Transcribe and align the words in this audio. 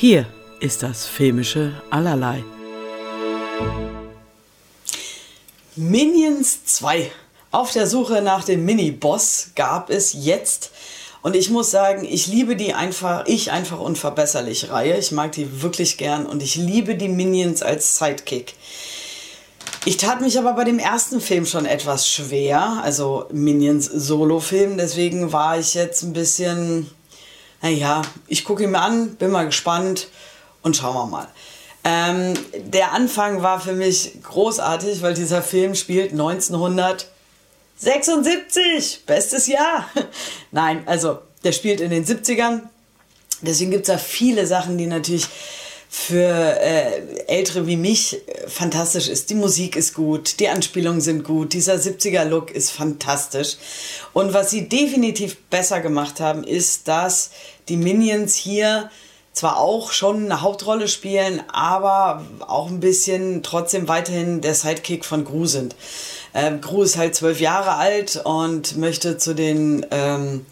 Hier 0.00 0.24
ist 0.60 0.82
das 0.82 1.04
filmische 1.04 1.74
Allerlei. 1.90 2.42
Minions 5.76 6.64
2. 6.64 7.12
Auf 7.50 7.72
der 7.72 7.86
Suche 7.86 8.22
nach 8.22 8.42
dem 8.42 8.64
Mini-Boss 8.64 9.50
gab 9.56 9.90
es 9.90 10.14
jetzt. 10.14 10.70
Und 11.20 11.36
ich 11.36 11.50
muss 11.50 11.70
sagen, 11.70 12.06
ich 12.06 12.28
liebe 12.28 12.56
die 12.56 12.72
einfach, 12.72 13.26
ich 13.26 13.52
einfach 13.52 13.78
unverbesserlich 13.78 14.70
Reihe. 14.70 14.96
Ich 14.96 15.12
mag 15.12 15.32
die 15.32 15.60
wirklich 15.60 15.98
gern 15.98 16.24
und 16.24 16.42
ich 16.42 16.56
liebe 16.56 16.94
die 16.94 17.10
Minions 17.10 17.60
als 17.60 17.98
Sidekick. 17.98 18.54
Ich 19.84 19.98
tat 19.98 20.22
mich 20.22 20.38
aber 20.38 20.54
bei 20.54 20.64
dem 20.64 20.78
ersten 20.78 21.20
Film 21.20 21.44
schon 21.44 21.66
etwas 21.66 22.08
schwer, 22.08 22.80
also 22.82 23.26
Minions 23.32 23.84
Solo-Film. 23.84 24.78
Deswegen 24.78 25.30
war 25.34 25.58
ich 25.58 25.74
jetzt 25.74 26.02
ein 26.04 26.14
bisschen, 26.14 26.90
naja, 27.62 28.02
ich 28.26 28.44
gucke 28.44 28.64
ihn 28.64 28.70
mir 28.70 28.80
an, 28.80 29.14
bin 29.16 29.30
mal 29.30 29.46
gespannt 29.46 30.08
und 30.62 30.76
schauen 30.76 30.94
wir 30.94 31.06
mal. 31.06 31.28
Ähm, 31.82 32.34
der 32.56 32.92
Anfang 32.92 33.40
war 33.42 33.58
für 33.60 33.72
mich 33.72 34.22
großartig, 34.22 35.00
weil 35.02 35.14
dieser 35.14 35.42
Film 35.42 35.74
spielt 35.74 36.12
1976, 36.12 39.06
bestes 39.06 39.46
Jahr. 39.46 39.88
Nein, 40.50 40.82
also 40.86 41.20
der 41.42 41.52
spielt 41.52 41.80
in 41.80 41.90
den 41.90 42.04
70ern. 42.04 42.60
Deswegen 43.40 43.70
gibt 43.70 43.88
es 43.88 43.94
da 43.94 43.96
viele 43.96 44.46
Sachen, 44.46 44.76
die 44.76 44.84
natürlich 44.86 45.26
für 45.92 46.56
äh, 46.60 47.24
Ältere 47.26 47.66
wie 47.66 47.76
mich 47.76 48.16
äh, 48.28 48.48
fantastisch 48.48 49.08
ist. 49.08 49.28
Die 49.28 49.34
Musik 49.34 49.74
ist 49.74 49.92
gut, 49.92 50.38
die 50.38 50.48
Anspielungen 50.48 51.00
sind 51.00 51.24
gut, 51.24 51.52
dieser 51.52 51.74
70er-Look 51.74 52.52
ist 52.52 52.70
fantastisch. 52.70 53.56
Und 54.12 54.32
was 54.32 54.50
sie 54.50 54.68
definitiv 54.68 55.36
besser 55.50 55.80
gemacht 55.80 56.20
haben, 56.20 56.44
ist, 56.44 56.86
dass 56.86 57.30
die 57.70 57.78
Minions 57.78 58.34
hier 58.34 58.90
zwar 59.32 59.58
auch 59.58 59.92
schon 59.92 60.26
eine 60.26 60.42
Hauptrolle 60.42 60.88
spielen, 60.88 61.42
aber 61.50 62.26
auch 62.46 62.68
ein 62.68 62.80
bisschen 62.80 63.42
trotzdem 63.42 63.88
weiterhin 63.88 64.40
der 64.40 64.54
Sidekick 64.54 65.04
von 65.04 65.24
Gru 65.24 65.46
sind. 65.46 65.76
Ähm, 66.34 66.60
Gru 66.60 66.82
ist 66.82 66.96
halt 66.96 67.14
zwölf 67.14 67.40
Jahre 67.40 67.76
alt 67.76 68.20
und 68.24 68.76
möchte 68.76 69.16
zu 69.16 69.34
den, 69.34 69.86
ähm, 69.90 70.44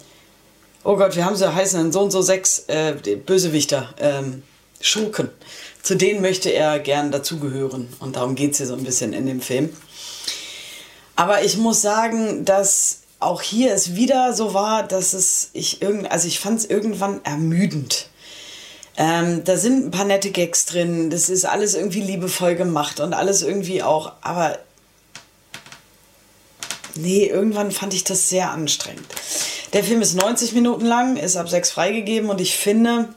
oh 0.83 0.95
Gott, 0.95 1.15
wie 1.15 1.23
haben 1.23 1.35
sie 1.35 1.53
heißen, 1.53 1.91
so 1.91 2.01
und 2.01 2.11
so 2.11 2.21
sechs 2.21 2.65
äh, 2.67 2.95
Bösewichter. 3.25 3.93
Ähm, 3.99 4.43
Schurken. 4.81 5.29
Zu 5.81 5.95
denen 5.95 6.21
möchte 6.21 6.49
er 6.49 6.79
gern 6.79 7.11
dazugehören. 7.11 7.93
Und 7.99 8.15
darum 8.15 8.35
geht 8.35 8.51
es 8.51 8.57
hier 8.57 8.67
so 8.67 8.75
ein 8.75 8.83
bisschen 8.83 9.11
in 9.11 9.25
dem 9.25 9.41
Film. 9.41 9.75
Aber 11.15 11.43
ich 11.43 11.57
muss 11.57 11.81
sagen, 11.81 12.45
dass 12.45 13.01
auch 13.19 13.41
hier 13.41 13.73
es 13.73 13.95
wieder 13.95 14.33
so 14.33 14.53
war, 14.53 14.87
dass 14.87 15.13
es 15.13 15.49
ich 15.53 15.81
irgend, 15.81 16.09
also 16.11 16.27
ich 16.27 16.39
fand 16.39 16.59
es 16.59 16.65
irgendwann 16.65 17.23
ermüdend. 17.23 18.07
Ähm, 18.97 19.43
da 19.43 19.57
sind 19.57 19.85
ein 19.85 19.91
paar 19.91 20.05
nette 20.05 20.31
Gags 20.31 20.65
drin, 20.65 21.09
das 21.09 21.29
ist 21.29 21.45
alles 21.45 21.73
irgendwie 21.73 22.01
liebevoll 22.01 22.55
gemacht 22.55 22.99
und 22.99 23.13
alles 23.13 23.41
irgendwie 23.41 23.83
auch, 23.83 24.13
aber 24.21 24.57
nee, 26.95 27.25
irgendwann 27.25 27.71
fand 27.71 27.93
ich 27.93 28.03
das 28.03 28.29
sehr 28.29 28.51
anstrengend. 28.51 29.05
Der 29.73 29.83
Film 29.83 30.01
ist 30.01 30.15
90 30.15 30.53
Minuten 30.53 30.85
lang, 30.85 31.15
ist 31.15 31.37
ab 31.37 31.49
6 31.49 31.71
freigegeben 31.71 32.29
und 32.29 32.41
ich 32.41 32.57
finde, 32.57 33.13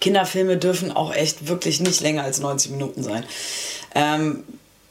Kinderfilme 0.00 0.58
dürfen 0.58 0.92
auch 0.92 1.14
echt 1.14 1.48
wirklich 1.48 1.80
nicht 1.80 2.00
länger 2.00 2.24
als 2.24 2.38
90 2.40 2.72
Minuten 2.72 3.02
sein. 3.02 3.24
Ähm, 3.94 4.44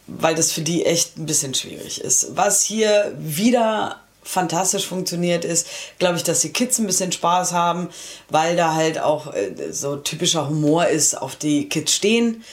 weil 0.07 0.35
das 0.35 0.51
für 0.51 0.61
die 0.61 0.85
echt 0.85 1.17
ein 1.17 1.25
bisschen 1.25 1.53
schwierig 1.53 2.01
ist. 2.01 2.35
Was 2.35 2.63
hier 2.63 3.13
wieder 3.17 4.02
fantastisch 4.23 4.87
funktioniert 4.87 5.45
ist, 5.45 5.67
glaube 5.99 6.17
ich, 6.17 6.23
dass 6.23 6.41
die 6.41 6.53
Kids 6.53 6.79
ein 6.79 6.87
bisschen 6.87 7.11
Spaß 7.11 7.51
haben, 7.53 7.89
weil 8.29 8.55
da 8.55 8.73
halt 8.73 8.99
auch 8.99 9.33
äh, 9.33 9.71
so 9.71 9.97
typischer 9.97 10.49
Humor 10.49 10.87
ist, 10.87 11.15
auf 11.15 11.35
die 11.35 11.69
Kids 11.69 11.93
stehen. 11.93 12.43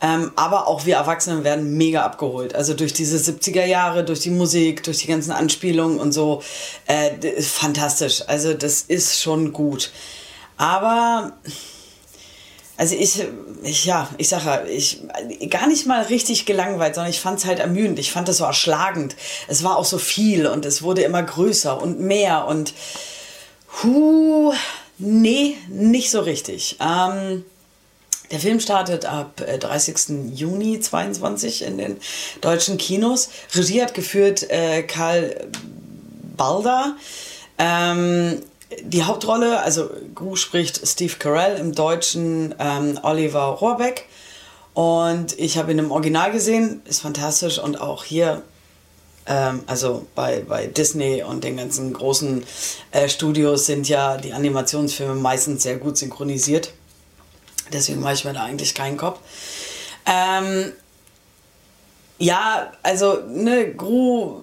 Ähm, 0.00 0.32
aber 0.34 0.66
auch 0.66 0.84
wir 0.84 0.96
Erwachsenen 0.96 1.44
werden 1.44 1.76
mega 1.76 2.02
abgeholt. 2.04 2.56
Also 2.56 2.74
durch 2.74 2.92
diese 2.92 3.18
70er 3.18 3.64
Jahre, 3.64 4.04
durch 4.04 4.18
die 4.18 4.30
Musik, 4.30 4.82
durch 4.82 4.98
die 4.98 5.06
ganzen 5.06 5.30
Anspielungen 5.30 6.00
und 6.00 6.10
so. 6.10 6.42
Äh, 6.86 7.40
fantastisch. 7.40 8.24
Also 8.26 8.52
das 8.52 8.82
ist 8.82 9.22
schon 9.22 9.52
gut. 9.52 9.92
Aber 10.56 11.34
also 12.76 12.94
ich, 12.96 13.22
ich 13.62 13.84
ja, 13.84 14.08
ich 14.16 14.28
sage 14.28 14.44
ja, 14.44 14.64
ich 14.64 15.00
gar 15.50 15.66
nicht 15.66 15.86
mal 15.86 16.02
richtig 16.02 16.46
gelangweilt, 16.46 16.94
sondern 16.94 17.10
ich 17.10 17.20
fand 17.20 17.38
es 17.38 17.44
halt 17.44 17.58
ermüdend. 17.58 17.98
Ich 17.98 18.12
fand 18.12 18.28
es 18.28 18.38
so 18.38 18.44
erschlagend. 18.44 19.14
Es 19.48 19.62
war 19.62 19.76
auch 19.76 19.84
so 19.84 19.98
viel 19.98 20.46
und 20.46 20.64
es 20.64 20.82
wurde 20.82 21.02
immer 21.02 21.22
größer 21.22 21.80
und 21.80 22.00
mehr 22.00 22.46
und 22.46 22.72
hu, 23.82 24.52
nee, 24.98 25.56
nicht 25.68 26.10
so 26.10 26.20
richtig. 26.20 26.76
Ähm, 26.80 27.44
der 28.30 28.40
Film 28.40 28.60
startet 28.60 29.04
ab 29.04 29.36
30. 29.36 29.96
Äh, 30.08 30.34
Juni 30.34 30.80
22 30.80 31.62
in 31.62 31.76
den 31.76 31.98
deutschen 32.40 32.78
Kinos. 32.78 33.28
Regie 33.54 33.82
hat 33.82 33.92
geführt 33.92 34.48
äh, 34.50 34.82
Karl 34.82 35.48
Balder. 36.36 36.96
Ähm, 37.58 38.42
die 38.82 39.04
Hauptrolle, 39.04 39.60
also 39.60 39.90
Gru 40.14 40.36
spricht 40.36 40.86
Steve 40.86 41.14
Carell, 41.18 41.58
im 41.58 41.74
Deutschen 41.74 42.54
ähm, 42.58 42.98
Oliver 43.02 43.44
Rohrbeck. 43.44 44.06
Und 44.74 45.38
ich 45.38 45.58
habe 45.58 45.72
ihn 45.72 45.78
im 45.78 45.90
Original 45.90 46.32
gesehen, 46.32 46.82
ist 46.86 47.02
fantastisch 47.02 47.58
und 47.58 47.80
auch 47.80 48.04
hier, 48.04 48.42
ähm, 49.26 49.62
also 49.66 50.06
bei, 50.14 50.40
bei 50.48 50.66
Disney 50.66 51.22
und 51.22 51.44
den 51.44 51.58
ganzen 51.58 51.92
großen 51.92 52.44
äh, 52.90 53.08
Studios 53.08 53.66
sind 53.66 53.88
ja 53.88 54.16
die 54.16 54.32
Animationsfilme 54.32 55.14
meistens 55.14 55.62
sehr 55.62 55.76
gut 55.76 55.98
synchronisiert. 55.98 56.72
Deswegen 57.72 58.00
mache 58.00 58.14
ich 58.14 58.24
mir 58.24 58.32
da 58.32 58.44
eigentlich 58.44 58.74
keinen 58.74 58.96
Kopf. 58.96 59.18
Ähm, 60.06 60.72
ja, 62.18 62.72
also, 62.82 63.18
ne, 63.28 63.74
Gru 63.74 64.42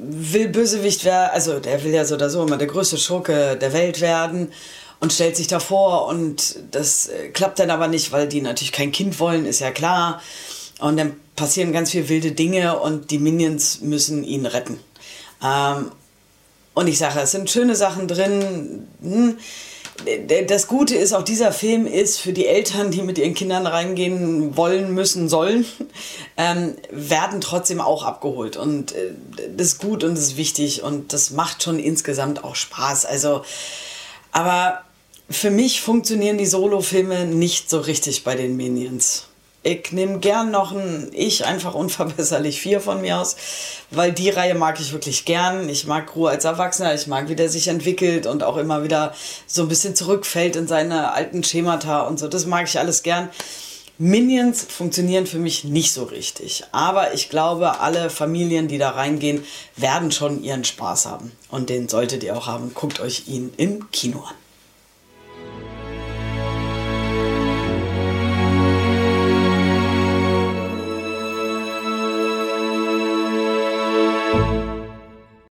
will 0.00 0.48
Bösewicht 0.48 1.04
werden, 1.04 1.30
also 1.32 1.60
der 1.60 1.82
will 1.84 1.92
ja 1.92 2.04
so 2.04 2.14
oder 2.14 2.30
so 2.30 2.42
immer 2.44 2.56
der 2.56 2.66
größte 2.66 2.98
Schurke 2.98 3.56
der 3.56 3.72
Welt 3.72 4.00
werden 4.00 4.52
und 5.00 5.12
stellt 5.12 5.36
sich 5.36 5.46
davor 5.46 6.06
und 6.06 6.56
das 6.70 7.08
äh, 7.08 7.28
klappt 7.28 7.58
dann 7.58 7.70
aber 7.70 7.88
nicht, 7.88 8.12
weil 8.12 8.28
die 8.28 8.40
natürlich 8.40 8.72
kein 8.72 8.92
Kind 8.92 9.18
wollen, 9.20 9.46
ist 9.46 9.60
ja 9.60 9.70
klar. 9.70 10.22
Und 10.80 10.96
dann 10.96 11.14
passieren 11.34 11.72
ganz 11.72 11.90
viele 11.90 12.08
wilde 12.08 12.32
Dinge 12.32 12.78
und 12.78 13.10
die 13.10 13.18
Minions 13.18 13.80
müssen 13.80 14.24
ihn 14.24 14.46
retten. 14.46 14.78
Ähm, 15.42 15.90
und 16.74 16.86
ich 16.86 16.98
sage, 16.98 17.20
es 17.20 17.32
sind 17.32 17.50
schöne 17.50 17.74
Sachen 17.74 18.06
drin. 18.06 18.86
Hm 19.02 19.38
das 20.46 20.68
Gute 20.68 20.94
ist, 20.94 21.12
auch 21.12 21.22
dieser 21.22 21.52
Film 21.52 21.86
ist 21.86 22.20
für 22.20 22.32
die 22.32 22.46
Eltern, 22.46 22.90
die 22.90 23.02
mit 23.02 23.18
ihren 23.18 23.34
Kindern 23.34 23.66
reingehen 23.66 24.56
wollen, 24.56 24.94
müssen, 24.94 25.28
sollen, 25.28 25.64
ähm, 26.36 26.76
werden 26.90 27.40
trotzdem 27.40 27.80
auch 27.80 28.04
abgeholt. 28.04 28.56
Und 28.56 28.92
äh, 28.92 29.12
das 29.56 29.68
ist 29.68 29.78
gut 29.78 30.04
und 30.04 30.14
das 30.14 30.24
ist 30.24 30.36
wichtig 30.36 30.82
und 30.82 31.12
das 31.12 31.30
macht 31.30 31.62
schon 31.62 31.78
insgesamt 31.78 32.44
auch 32.44 32.54
Spaß. 32.54 33.06
Also, 33.06 33.42
aber 34.32 34.82
für 35.30 35.50
mich 35.50 35.82
funktionieren 35.82 36.38
die 36.38 36.46
Solo-Filme 36.46 37.26
nicht 37.26 37.68
so 37.68 37.80
richtig 37.80 38.24
bei 38.24 38.34
den 38.34 38.56
Minions. 38.56 39.27
Ich 39.64 39.90
nehme 39.92 40.20
gern 40.20 40.50
noch 40.50 40.72
ein 40.72 41.10
Ich 41.12 41.44
einfach 41.44 41.74
unverbesserlich 41.74 42.60
4 42.60 42.80
von 42.80 43.00
mir 43.00 43.18
aus, 43.18 43.36
weil 43.90 44.12
die 44.12 44.30
Reihe 44.30 44.54
mag 44.54 44.78
ich 44.80 44.92
wirklich 44.92 45.24
gern. 45.24 45.68
Ich 45.68 45.86
mag 45.86 46.14
Ruhe 46.14 46.30
als 46.30 46.44
Erwachsener, 46.44 46.94
ich 46.94 47.08
mag, 47.08 47.28
wie 47.28 47.36
der 47.36 47.48
sich 47.48 47.68
entwickelt 47.68 48.26
und 48.26 48.44
auch 48.44 48.56
immer 48.56 48.84
wieder 48.84 49.14
so 49.46 49.62
ein 49.62 49.68
bisschen 49.68 49.96
zurückfällt 49.96 50.54
in 50.54 50.68
seine 50.68 51.12
alten 51.12 51.42
Schemata 51.42 52.02
und 52.02 52.18
so. 52.18 52.28
Das 52.28 52.46
mag 52.46 52.68
ich 52.68 52.78
alles 52.78 53.02
gern. 53.02 53.30
Minions 54.00 54.62
funktionieren 54.62 55.26
für 55.26 55.40
mich 55.40 55.64
nicht 55.64 55.92
so 55.92 56.04
richtig. 56.04 56.62
Aber 56.70 57.14
ich 57.14 57.28
glaube, 57.28 57.80
alle 57.80 58.10
Familien, 58.10 58.68
die 58.68 58.78
da 58.78 58.90
reingehen, 58.90 59.44
werden 59.74 60.12
schon 60.12 60.44
ihren 60.44 60.62
Spaß 60.62 61.06
haben. 61.06 61.32
Und 61.50 61.68
den 61.68 61.88
solltet 61.88 62.22
ihr 62.22 62.36
auch 62.36 62.46
haben. 62.46 62.72
Guckt 62.74 63.00
euch 63.00 63.26
ihn 63.26 63.52
im 63.56 63.90
Kino 63.90 64.20
an. 64.20 64.36